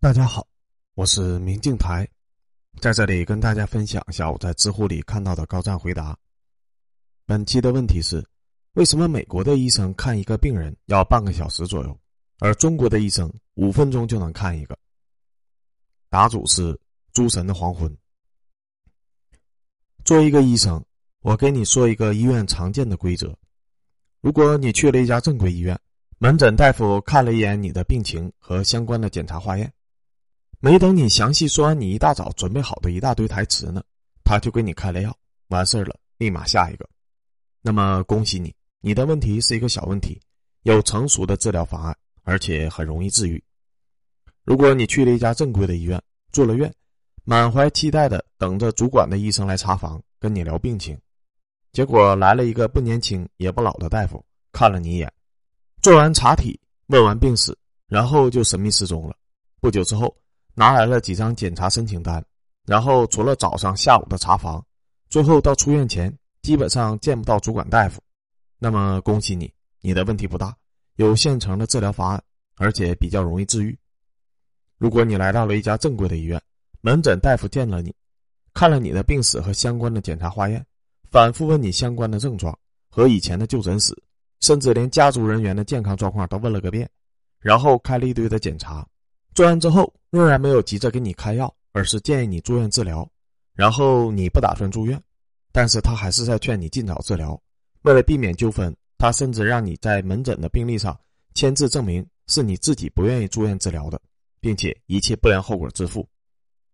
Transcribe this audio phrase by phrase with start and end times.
[0.00, 0.46] 大家好，
[0.94, 2.08] 我是明镜台，
[2.80, 6.16] 在这里跟大家分享一下我在知乎里看到的高赞回答。
[7.26, 8.24] 本期的问题是：
[8.74, 11.98] 为什么美国的医生看一个病人要半个小时左右，
[12.38, 14.78] 而中国的医生五分钟就能看一个？
[16.08, 16.78] 答主是
[17.12, 17.92] 诸神的黄昏。
[20.04, 20.80] 作为一个医生，
[21.22, 23.36] 我给你说一个医院常见的规则：
[24.20, 25.76] 如果你去了一家正规医院，
[26.18, 29.68] 门诊大夫看了一眼你的病情和相关的检查化验。
[30.60, 33.80] 没等你详细说完你一大早准备好的一大堆台词呢，
[34.24, 35.16] 他就给你开了药，
[35.50, 36.88] 完事儿了，立马下一个。
[37.62, 40.20] 那么恭喜你，你的问题是一个小问题，
[40.62, 43.40] 有成熟的治疗方案，而且很容易治愈。
[44.42, 46.74] 如果你去了一家正规的医院，住了院，
[47.22, 50.98] 满怀期待的等着主管的医生来查房，跟你聊病情，
[51.70, 55.12] 结果来了一个不年轻也不老的大夫，看了你一眼，
[55.82, 57.56] 做完查体，问完病史，
[57.86, 59.14] 然后就神秘失踪了。
[59.60, 60.12] 不久之后。
[60.58, 62.20] 拿来了几张检查申请单，
[62.66, 64.60] 然后除了早上、下午的查房，
[65.08, 68.02] 最后到出院前基本上见不到主管大夫。
[68.58, 69.48] 那么恭喜你，
[69.80, 70.52] 你的问题不大，
[70.96, 72.20] 有现成的治疗方案，
[72.56, 73.78] 而且比较容易治愈。
[74.78, 76.42] 如果你来到了一家正规的医院，
[76.80, 77.94] 门诊大夫见了你，
[78.52, 80.66] 看了你的病史和相关的检查化验，
[81.08, 82.58] 反复问你相关的症状
[82.90, 83.96] 和以前的就诊史，
[84.40, 86.90] 甚至连家族人员的健康状况都问了个遍，
[87.38, 88.84] 然后开了一堆的检查。
[89.38, 93.08] 做完之后，仍然没有急着给你开药，而是建议你住院治疗。
[93.54, 95.00] 然后你不打算住院，
[95.52, 97.40] 但是他还是在劝你尽早治疗。
[97.82, 100.98] 为了避免纠纷，他甚至让你在门诊的病历上
[101.34, 104.00] 签字证明是你自己不愿意住院治疗的，
[104.40, 106.04] 并且一切不良后果自负。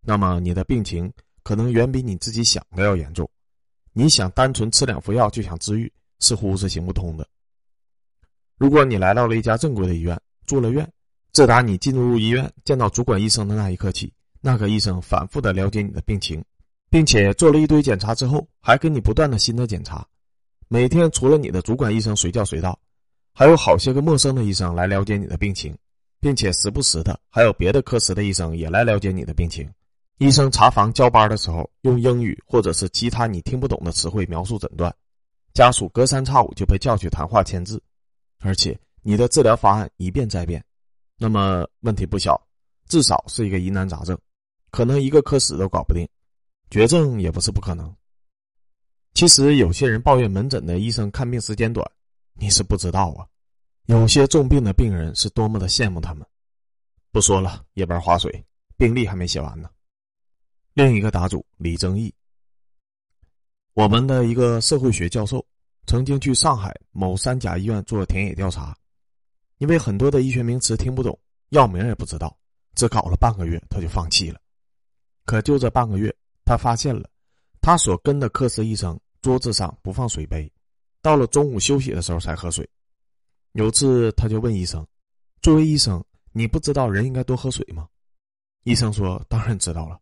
[0.00, 1.08] 那么你的病情
[1.44, 3.30] 可能远比你自己想的要严重。
[3.92, 7.24] 你想单纯吃两副药就想治愈，似乎是行不通的。
[8.56, 10.84] 如果你来到了一家正规的医院，住了院。
[11.32, 16.42] 自打你进入医院见到主管医生的那一刻起，那个医生反复的了解你的病情，
[16.90, 20.06] 并且做了一堆检查之后，还给你不断的新的检查。
[20.68, 22.78] 每天除了你的主管医生随叫随到，
[23.32, 25.76] 还有好些个陌生的医生来了解你的病情，
[26.18, 29.68] 并且时不时的还有别的科室的医生也来了解你的病情。
[30.18, 34.92] 医生查房交班的时候，用英语或者是其他你听不懂的词汇描述诊断，
[35.54, 37.80] 家属隔三差五就被叫去谈话签字，
[38.40, 40.62] 而且你的治疗方案一变再变。
[41.18, 42.40] 那么问题不小，
[42.88, 44.16] 至少是一个疑难杂症，
[44.70, 46.08] 可能一个科室都搞不定，
[46.70, 47.92] 绝症也不是不可能。
[49.14, 51.84] 其实有些人抱怨门诊的医生看病时间短，
[52.34, 53.26] 你是不知道啊，
[53.86, 56.24] 有些重病的病人是多么的羡慕他们。
[57.10, 58.44] 不说了，夜班划水，
[58.76, 59.68] 病历还没写完呢。
[60.74, 62.14] 另一个答主李正义，
[63.74, 65.44] 我们的一个社会学教授，
[65.86, 68.76] 曾经去上海某三甲医院做田野调查。
[69.58, 71.18] 因为很多的医学名词听不懂，
[71.50, 72.36] 药名也不知道，
[72.74, 74.40] 只搞了半个月，他就放弃了。
[75.24, 76.14] 可就这半个月，
[76.44, 77.08] 他发现了，
[77.60, 80.50] 他所跟的科室医生桌子上不放水杯，
[81.02, 82.68] 到了中午休息的时候才喝水。
[83.52, 84.86] 有次他就问医生
[85.42, 86.02] ：“作为医生，
[86.32, 87.88] 你不知道人应该多喝水吗？”
[88.64, 89.98] 医生说：“当然知道了。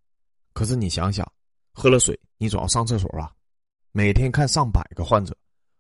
[0.53, 1.27] 可是你想想，
[1.73, 3.35] 喝了水，你总要上厕所吧？
[3.93, 5.35] 每天看上百个患者，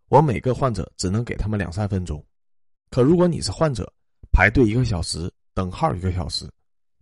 [0.08, 2.24] 我每个患者只能给他们两三分钟。”
[2.90, 3.90] 可如果你是患者，
[4.32, 6.50] 排队一个小时，等号一个小时，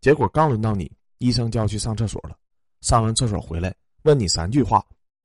[0.01, 2.37] 结果刚轮到你，医生就要去上厕所了。
[2.81, 4.85] 上完厕所回来，问你三句话，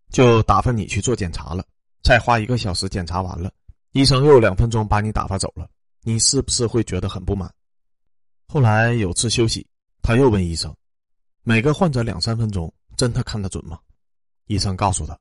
[0.09, 1.65] 就打发你去做检查了。
[2.01, 3.51] 再花一个小时检查完了，
[3.91, 5.69] 医生又两分钟把你打发走了。
[6.01, 7.53] 你是不是会觉得很不满？
[8.47, 9.67] 后来有次休息，
[10.01, 10.73] 他又问医生
[11.43, 13.77] ：“每个患者两三分钟，真的看得准吗？”
[14.47, 15.19] 医生告诉他：“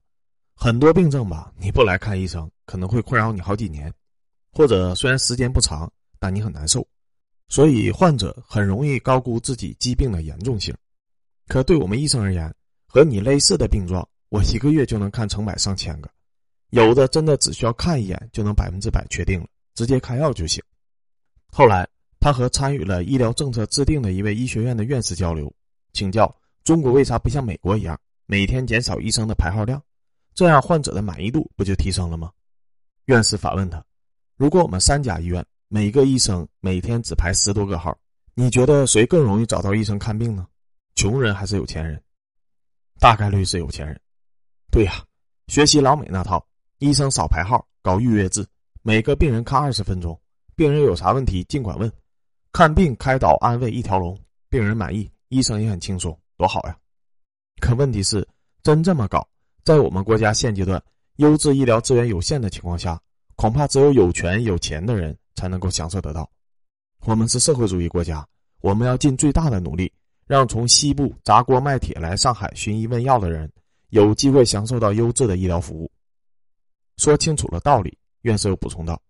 [0.54, 3.92] 很多病症吧，你不来看医生，可能会困扰你好几年。”
[4.58, 5.88] 或者虽然时间不长，
[6.18, 6.84] 但你很难受，
[7.48, 10.74] 所以患者很容易高估自己疾病的严重性。
[11.46, 12.52] 可对我们医生而言，
[12.88, 16.10] 和你类似的病状，我一个月就能看成百上千个，
[16.70, 20.60] 有的真的只需要看一眼就能百分之百确定了，直接开药就行。
[21.52, 25.54] 后来，他和参与了医疗政策制定的一位医学院的院士交流，
[25.92, 26.34] 请教
[26.64, 27.96] 中国为啥不像美国一样
[28.26, 29.80] 每天减少医生的排号量，
[30.34, 32.32] 这样患者的满意度不就提升了吗？
[33.04, 33.80] 院士反问他。
[34.38, 37.98] 如果我们三甲医院每个医生每天只排十多个号，
[38.34, 40.46] 你觉得谁更容易找到医生看病呢？
[40.94, 42.00] 穷人还是有钱人？
[43.00, 44.00] 大概率是有钱人。
[44.70, 45.04] 对呀，
[45.48, 46.46] 学习老美那套，
[46.78, 48.46] 医生少排号，搞预约制，
[48.82, 50.16] 每个病人看二十分钟，
[50.54, 51.92] 病人有啥问题尽管问，
[52.52, 54.16] 看病开导安慰一条龙，
[54.48, 56.78] 病人满意，医生也很轻松，多好呀！
[57.60, 58.24] 可问题是，
[58.62, 59.28] 真这么搞，
[59.64, 60.80] 在我们国家现阶段
[61.16, 62.96] 优质医疗资源有限的情况下。
[63.38, 66.28] 恐怕只有有权有钱的人才能够享受得到。
[67.04, 68.26] 我们是社会主义国家，
[68.62, 69.92] 我们要尽最大的努力，
[70.26, 73.48] 让从西部砸锅卖铁来上海寻医问药的人
[73.90, 75.88] 有机会享受到优质的医疗服务。
[76.96, 79.00] 说清楚了道理，院士又补充道：“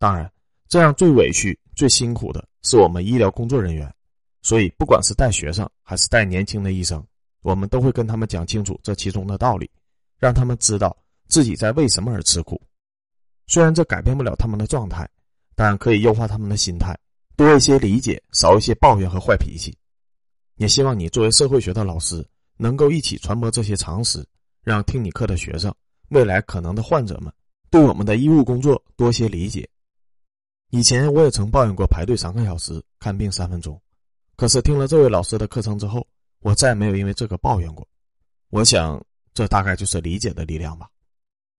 [0.00, 0.32] 当然，
[0.66, 3.94] 这样最委屈、最辛苦的是我们医疗工作人员，
[4.40, 7.06] 所以不管是带学生还是带年轻的医生，
[7.42, 9.70] 我们都会跟他们讲清楚这其中的道理，
[10.18, 10.96] 让他们知道
[11.28, 12.58] 自己在为什么而吃苦。
[13.48, 15.08] 虽然这改变不了他们的状态，
[15.56, 16.96] 但可以优化他们的心态，
[17.34, 19.76] 多一些理解，少一些抱怨和坏脾气。
[20.56, 22.24] 也希望你作为社会学的老师，
[22.56, 24.24] 能够一起传播这些常识，
[24.62, 25.74] 让听你课的学生。”
[26.10, 27.30] 未来可能的患者们，
[27.70, 29.68] 对我们的医务工作多些理解。
[30.70, 33.78] 以前我也曾抱怨过排队三个小时看病三分钟，
[34.34, 36.06] 可是听了这位老师的课程之后，
[36.40, 37.86] 我再没有因为这个抱怨过。
[38.50, 39.02] 我想，
[39.34, 40.88] 这大概就是理解的力量吧。